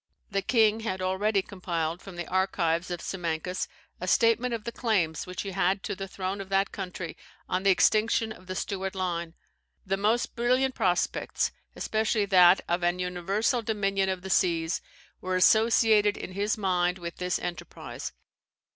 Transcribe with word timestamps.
The 0.31 0.41
king 0.41 0.79
had 0.79 0.99
already 0.99 1.43
compiled, 1.43 2.01
from 2.01 2.15
the 2.15 2.27
archives 2.27 2.89
of 2.89 3.01
Simancas, 3.03 3.67
a 3.99 4.07
statement 4.07 4.51
of 4.51 4.63
the 4.63 4.71
claims 4.71 5.27
which 5.27 5.43
he 5.43 5.51
had 5.51 5.83
to 5.83 5.95
the 5.95 6.07
throne 6.07 6.41
of 6.41 6.49
that 6.49 6.71
country 6.71 7.15
on 7.47 7.61
the 7.61 7.69
extinction 7.69 8.31
of 8.31 8.47
the 8.47 8.55
Stuart 8.55 8.95
line; 8.95 9.35
the 9.85 9.97
most 9.97 10.35
brilliant 10.35 10.73
prospects, 10.73 11.51
especially 11.75 12.25
that 12.25 12.61
of 12.67 12.81
an 12.81 12.97
universal 12.97 13.61
dominion 13.61 14.09
of 14.09 14.23
the 14.23 14.31
seas, 14.31 14.81
were 15.21 15.35
associated 15.35 16.17
in 16.17 16.31
his 16.31 16.57
mind 16.57 16.97
with 16.97 17.17
this 17.17 17.37
enterprise. 17.37 18.11